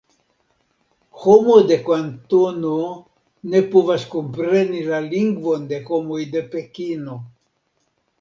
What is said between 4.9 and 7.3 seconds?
lingvon de homoj de Pekino.